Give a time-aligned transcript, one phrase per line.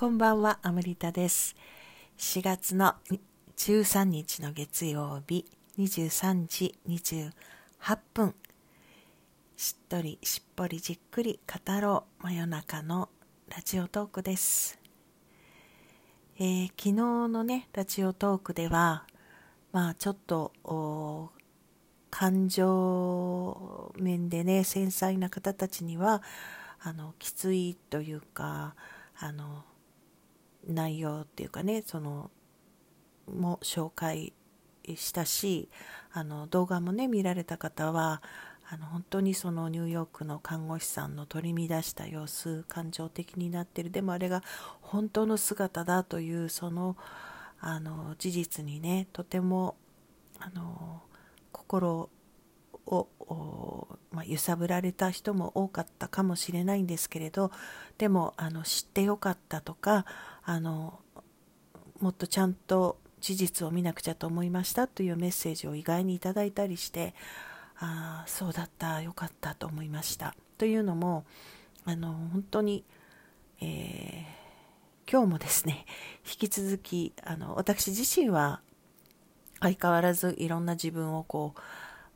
[0.00, 1.54] こんばんは、アムリタです。
[2.16, 2.94] 4月の
[3.58, 5.44] 13日の月曜日、
[5.78, 8.34] 23時28分。
[9.58, 13.10] しっとり、しっぽり、じっくり語ろう、真夜中の
[13.54, 14.78] ラジオトークです。
[16.38, 19.04] えー、昨日のね、ラジオトークでは、
[19.70, 21.30] まあちょっと、
[22.08, 26.22] 感情面でね、繊細な方たちには、
[26.80, 28.74] あの、きついというか、
[29.18, 29.66] あの、
[30.72, 32.30] 内容っていうかねその
[33.26, 34.32] も紹介
[34.94, 35.68] したし
[36.12, 38.22] あの動画もね見られた方は
[38.72, 43.90] あの本当にそのニューヨークの看護師さんの取り乱した様子感情的になってる。
[43.90, 44.44] でもあれが
[44.80, 46.96] 本当の姿だというその
[47.60, 49.76] あの事実にねとても
[50.38, 51.02] あの
[51.50, 52.08] 心
[52.86, 53.08] を、
[54.12, 57.50] まあ、揺さぶられた人も多かったかもしれないんですけれど
[57.98, 60.06] でもあの知ってよかったとか
[60.44, 61.00] あの
[62.00, 67.14] もっとちゃんと事実を見なくちゃと思いましたというメッセージを意外にいただいたりして
[67.78, 70.34] ああそうだったよかったと思いました。
[70.58, 71.24] というのも
[71.84, 72.84] あの本当に、
[73.60, 75.86] えー、今日もですね
[76.26, 78.60] 引き続きあの私自身は
[79.60, 81.60] 相変わらずいろんな自分をこう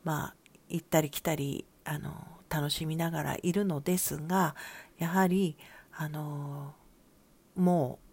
[0.04, 0.34] まあ
[0.68, 2.12] 行ったり来たりあの
[2.50, 4.54] 楽しみながらいるのですが
[4.98, 5.56] やはり
[5.92, 6.74] あの
[7.56, 8.03] もう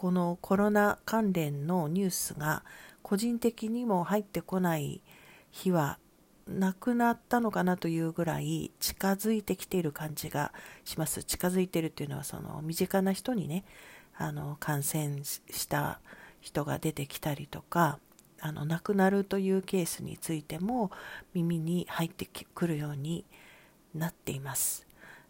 [0.00, 2.64] このコロナ関連のニュースが
[3.02, 5.02] 個人的にも入ってこない
[5.50, 5.98] 日は
[6.48, 10.54] なくなったのかなというぐらい近づいてきている感じが
[10.86, 13.66] します近づいているっていうのはその身近な人にね
[14.16, 16.00] あの感染した
[16.40, 17.98] 人が出てきたりとか
[18.40, 20.90] あの亡くなるというケースについても
[21.34, 23.26] 耳に入ってくるように
[23.94, 24.86] なっています。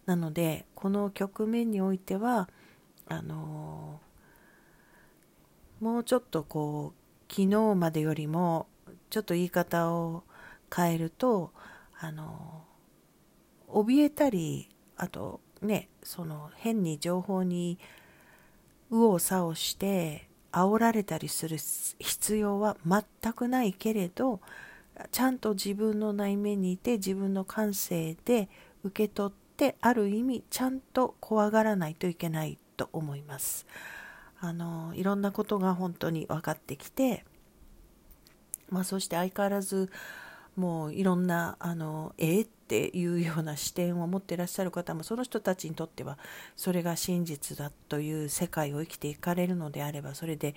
[0.06, 2.48] なのでこの局面においては
[3.08, 4.00] あの
[5.80, 8.66] もうちょっとこう昨日までよりも
[9.08, 10.24] ちょっと言い方を
[10.74, 11.52] 変えると
[11.98, 12.64] あの
[13.68, 17.78] 怯えたりあとねその変に情報に
[18.90, 21.56] 右往左往して煽られたりする
[21.98, 24.40] 必要は全くないけれど
[25.12, 28.48] ちゃんと自分の内面にいて自分の感性で
[28.84, 33.66] 受け取ってある意味ちゃんと怖がらないといけないと思います。
[34.40, 37.24] あのいろんなことが本当に分かってきて、
[38.70, 39.90] まあ、そして相変わらず
[40.56, 46.18] もういろんなあのえー、っていうような視点を持っていらっしゃる方もその人たちにとっては
[46.56, 50.54] それが真実だという世界を生きていかれるのであればそれで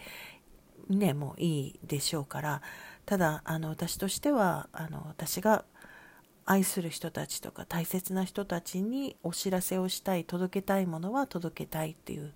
[0.90, 2.62] ねもういいでしょうから。
[3.06, 5.66] ただあの私としてはあの私が
[6.46, 12.34] 愛する人たちとか大切な人たちにお知らせをしたい届けたいものは届けたいっていう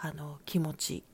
[0.00, 1.04] あの気持ち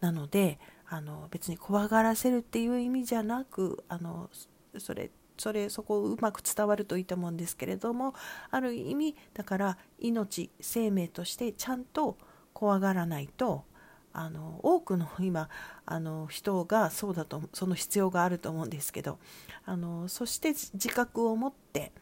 [0.00, 0.58] なので
[0.88, 4.30] あの別に怖がらせるっていう意味じゃなくあの
[4.78, 8.14] それそれそこをうまく伝わるといいと思うんですけれども
[8.50, 12.18] ある意味だから命生命としてちゃんと
[12.52, 13.64] 怖がらないと
[14.12, 15.48] あの多くの今
[15.86, 19.18] あの人がそうだとその必要があると思うんですけど
[19.64, 21.92] あのそして自覚を持って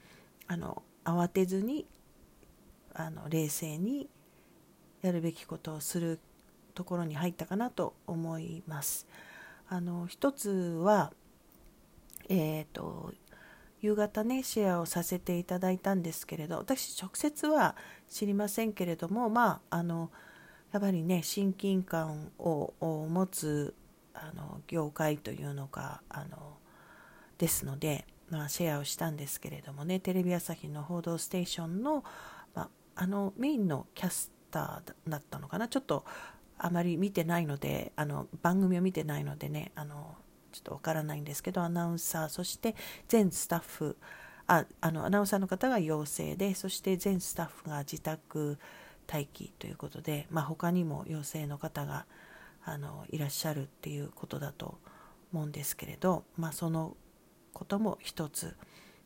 [0.47, 1.87] あの慌てずに
[2.95, 4.09] あの冷静に
[5.03, 6.19] やるべきことをする
[6.79, 9.09] ところに入ったかなと思います。
[9.69, 11.13] あの一つは、
[12.29, 13.13] えーと
[13.81, 17.77] 夕方ねシェアをさせていただいたんですけれど私直接は
[18.09, 20.11] 知りませんけれどもまああの
[20.73, 22.75] やっぱりね親近感を
[23.09, 23.75] 持つ
[24.15, 26.57] あの業界というのがあの
[27.39, 32.03] ですので、まあ、シェアをしたんですけれどもねテレビ朝日の「報道ステーションの」
[32.55, 36.05] まあ、あのメインのキャスターだったのかなちょっと
[36.59, 40.17] あまり見てないのであの番組を見てないのでねあの
[40.53, 42.75] ちょっとわからないんですけどアナウンサーそして
[43.09, 43.97] 全スタッフ
[44.47, 48.59] ああのアナウンサーの方が陽性でそして全スタッフが自宅
[49.11, 52.07] 待機ということで、まあ、他にも陽性の方が
[52.65, 54.79] あのいらっしゃるっていうことだと
[55.33, 56.97] 思うんですけれど、まあ、その
[57.53, 58.57] ことも一つ、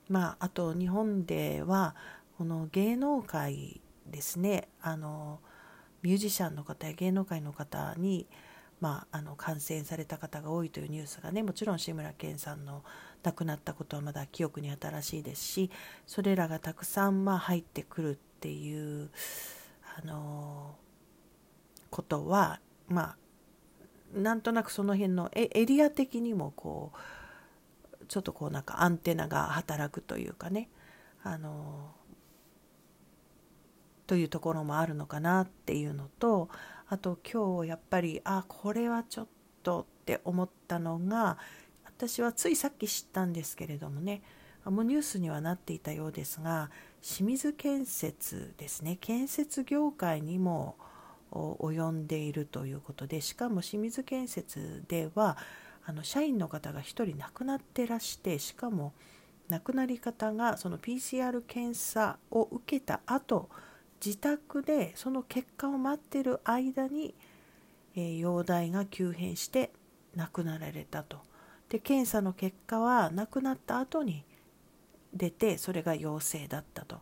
[0.09, 1.95] まあ、あと日本では
[2.39, 5.41] この芸能界ですねあの
[6.03, 8.27] ミュージシャンの方や芸能界の方に
[8.83, 12.83] まあ、あの感染された方が多いというニュースがねもちろん志村けんさんの
[13.23, 15.71] 亡くなったことはまだ記憶に新しいですし
[16.05, 19.11] それらがたくさんまあ入ってくるっていう
[19.97, 20.75] あの
[21.91, 22.59] ことは
[22.89, 23.15] ま
[24.15, 30.69] あなんとなくその辺のエリア的にもこうちょっとこうなんかアンテナが働くというかね
[31.23, 31.93] あの
[34.13, 36.51] というところもあるのかなっていうのと
[36.87, 39.27] あと今日やっぱりあこれはちょっ
[39.63, 41.39] とって思ったのが
[41.87, 44.21] 私はついさっき知ったんですけれどもね
[44.67, 46.69] もうニュースにはなっていたようですが
[47.01, 48.99] 清水建設ですね。
[49.01, 50.77] 建設業界にも
[51.31, 55.39] 及んでいるということでしかも清水建設では
[55.87, 58.93] あの社員の方が1人亡くなってらしてしかも
[59.49, 63.49] 亡くなり方がその PCR 検査を受けた後
[64.05, 67.15] 自宅でその結果を待ってる間に、
[67.95, 69.71] えー、容体が急変して
[70.17, 71.19] 亡くなられたと。
[71.69, 74.25] で検査の結果は亡くなった後に
[75.15, 77.01] 出てそれが陽性だったと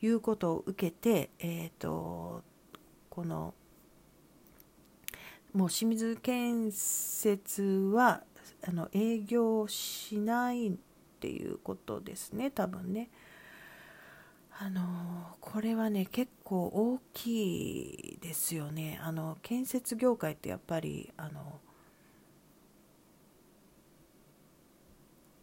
[0.00, 2.42] いうことを受けて、えーと、
[3.10, 3.52] この
[5.52, 8.22] もう清水建設は
[8.66, 10.72] あの営業しないっ
[11.20, 13.10] ていうことですね多分ね。
[14.58, 18.98] あのこれはね結構大きいですよね。
[19.02, 21.60] あの建設業界ってやっぱりあの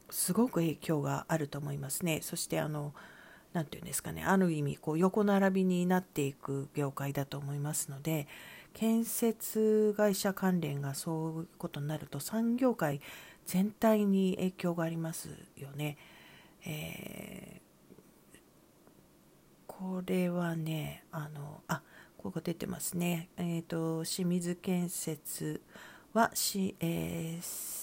[0.09, 2.19] すごく影響があると思いますね。
[2.21, 2.93] そしてあの
[3.53, 8.27] 何て言うんですかねある意味こう横並びになっていく業界だと思いますので
[8.73, 13.01] 建設会社関連がそういうことになると産業界
[13.45, 15.97] 全体に影響がありますよね。
[16.65, 17.62] えー、
[19.83, 21.81] これはねあのあ
[22.17, 23.27] ここ出てますね。
[23.35, 25.61] えっ、ー、と清水建設
[26.13, 27.73] はし、えー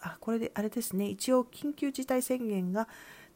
[0.00, 2.86] あこれであれですね一応緊急事態宣言が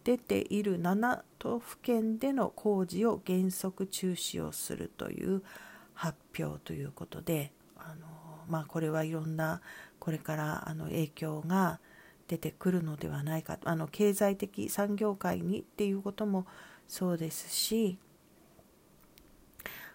[0.04, 5.42] 出ている7都府県での工事を原則中止をするという
[5.92, 8.06] 発表ということであの、
[8.48, 9.60] まあ、これはいろんな
[9.98, 11.80] これからあの影響が
[12.28, 16.46] 出てくるのではないかあの経済的産業界にっていうことも
[16.88, 17.98] そうですし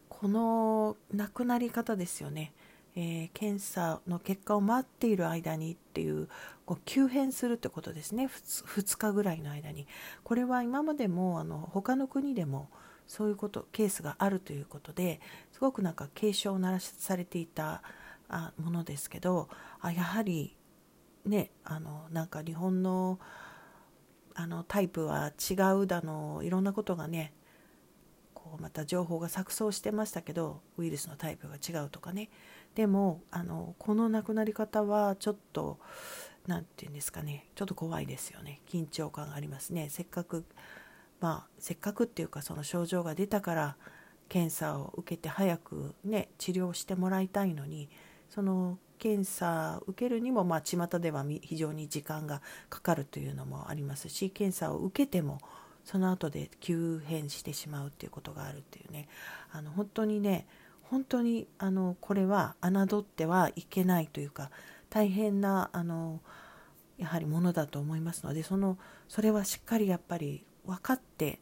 [0.09, 2.53] この亡くなり方ですよね。
[2.95, 6.27] えー、検査の結果を待っている間にっていう
[6.65, 8.25] こう急変するってことですね。
[8.25, 9.85] 2, 2日ぐらいの間に。
[10.23, 12.69] これは今までもあの他の国でも
[13.07, 15.21] そういうことケースがあるということで
[15.53, 17.81] すごくなんか警鐘を鳴らされていた
[18.29, 19.47] あものですけど
[19.79, 20.55] あやはり
[21.25, 23.19] ねあのなんか日本の
[24.39, 27.33] あのタイプは違うだのいろんなことがね
[28.35, 32.29] こうまた情報が錯綜してましたけどウイルスのタイプが違うとかね。
[32.75, 35.79] でもあのこの亡くなり方はちょっと
[36.45, 38.61] 何て言うんですかねちょっと怖いですよね。
[38.69, 39.89] 緊張感がありますね。
[39.89, 40.45] せっかく
[41.19, 43.75] まあせっかくっていうかその症状が出たから
[44.29, 47.89] 検査を受けて早くね治療してもらいたいのに
[48.29, 55.39] その検査を受けるにもまあ巷では非常に時間がかかるというのもありますし検査を受けても
[55.83, 59.07] その後で急変してしまうっていうことがあるっていうね。
[59.51, 60.45] あの本当にね
[60.81, 64.51] 本当にあのこれは侮ってはいけないというか
[64.89, 66.21] 大変なあの
[66.97, 68.77] やはりものだと思いますのでその
[69.07, 71.39] それはしっかりやっぱり分かって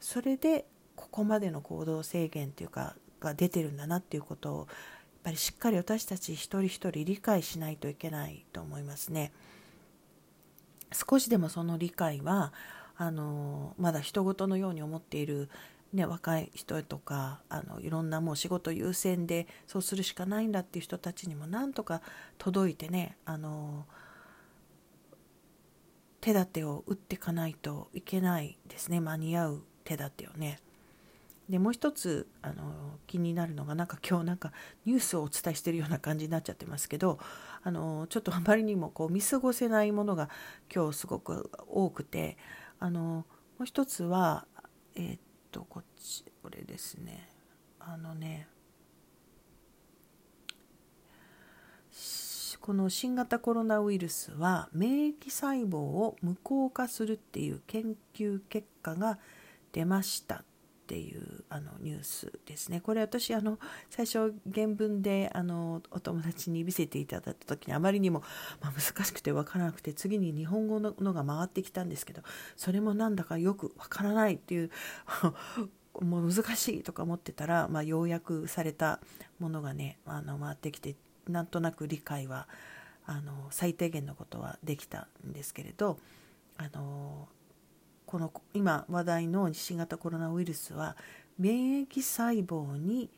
[0.00, 0.64] それで
[0.96, 4.68] ここまでの行動制限というかが出てるんだなっていうことを
[5.28, 9.30] ぱりしっかり私たち一人一人理解しないといけないと思いますね。
[10.92, 12.54] 少しでもその理解は
[12.96, 15.50] あのまだ人事のように思っている
[15.90, 22.02] ね、若い人とかあのいろんなもう仕事優先でそうするしかないんだっていう人たちにもなんとか
[22.36, 23.86] 届いてねあの
[26.20, 30.60] 手立てを打っていかないといけないですね間に合う手立てをね。
[31.48, 34.52] でもう一つあの気になるのがなんか今日なんか
[34.84, 37.18] ニュースをお伝えしているような感じになっちゃってますけど
[37.62, 40.28] あのちょっとあまりにもこう見過ごせないものが
[40.74, 42.36] 今日すごく多くて
[42.78, 43.24] あのも
[43.60, 44.46] う一つは、
[44.94, 45.18] えー、
[45.50, 47.28] とこっちこれですね。
[47.80, 48.48] あのね
[52.60, 59.18] この新型コロナウイルスは免疫細胞を無効化するっていう研究結果が
[59.72, 60.44] 出ました。
[60.88, 62.80] っていうあのニュースですね。
[62.80, 63.58] これ私あの
[63.90, 68.22] 最初原文であのお友達に見せていただいた時にあまりにも、
[68.62, 72.22] まあ、難しくて分からなくて次に日本語ののが回ってきたんですけど
[72.56, 74.70] それもなんだかよく分からないっていう
[76.00, 79.00] もう難しいとか思ってたら、まあ、要約された
[79.38, 80.96] ものがねあの回ってきて
[81.28, 82.48] なんとなく理解は
[83.04, 85.98] あの最低限のことはできたんですけれど
[86.56, 87.28] あの
[88.08, 90.96] この今話題の新型コロナウイルスは
[91.38, 93.10] 免疫細胞に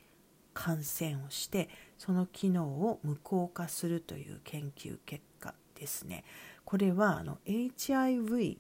[0.53, 6.25] 感染をしてその機能を無効化するという研究結果ですね。
[6.65, 8.59] これはあの HIV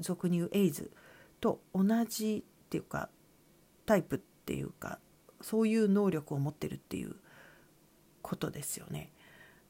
[0.00, 0.90] 俗に言うエイズ
[1.40, 3.08] と同じっていうか
[3.86, 4.98] タイプっていうか
[5.40, 7.16] そういう能力を持ってるっていう
[8.20, 9.10] ことですよね。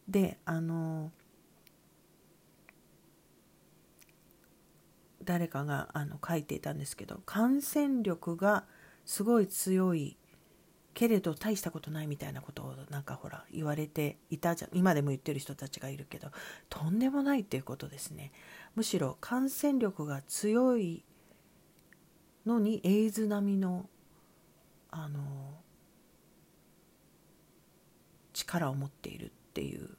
[0.08, 1.12] であの
[5.24, 8.64] 誰かがあの書いていたんですけど感染力が
[9.04, 10.16] すごい強い
[10.94, 16.28] けれど大したことないみたいなことをなんかほら言われていたじゃん今でも言ってる人たちがいるけど
[16.68, 18.32] とんでもないっていうことですね。
[18.74, 21.04] むしろ感染力が強い
[22.46, 23.88] のにエイズ並みの
[24.90, 25.20] あの
[28.32, 29.90] 力を持っているっていう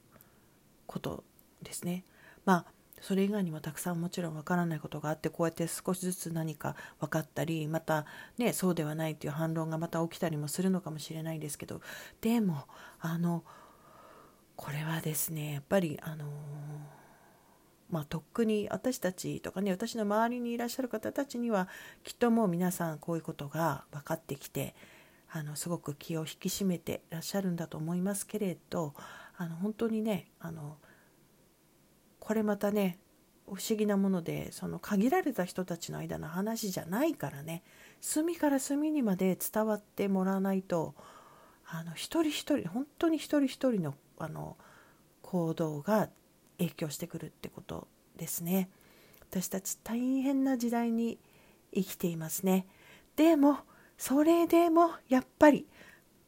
[0.86, 1.24] こと
[1.62, 2.04] ですね。
[2.44, 2.71] まあ
[3.02, 8.06] それ以外にもたくさんもちろんわからないことがあってこうやって少しずつ何か分かったりまた
[8.38, 11.80] ねそうではないという反論がまた起きたりもするのかもしれないですけど
[12.20, 12.64] でも
[13.00, 13.42] あの
[14.54, 16.26] これはですねやっぱりあの
[17.90, 21.68] まあ、とっくに私たちとかね私の周りにいらっしゃる方たちには
[22.04, 24.74] きっともう皆さんこういうことが分かってきて
[25.30, 28.94] あのすごく気を引き締めてらっしゃるんだと思いますけれど
[29.36, 30.78] あの本当にねあの
[32.32, 32.98] これまたね
[33.44, 37.62] 不思議なものでその限られた人たちの間の話じゃないからね
[38.00, 40.94] 隅から隅にまで伝わってもらわないと
[41.66, 44.56] あの一人一人本当に一人一人のあの
[45.20, 46.08] 行動が
[46.56, 47.86] 影響してくるってこと
[48.16, 48.70] ですね。
[49.30, 51.18] 私たち大変な時代に
[51.74, 52.66] 生きていますね。
[53.14, 53.58] でも
[53.98, 55.66] それでもやっぱり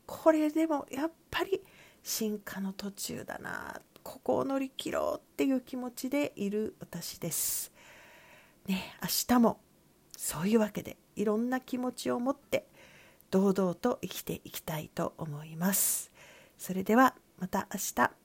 [0.05, 1.63] これでもやっぱり
[2.03, 7.73] 進化の途中だなここを乗り切ろうっていう気持ちでいる私です。
[8.69, 9.59] ね明日も
[10.17, 12.67] そういうわけでいろんな気持ちを持って
[13.31, 16.13] 堂々と生きていきたいと思います。
[16.57, 18.24] それではまた明日。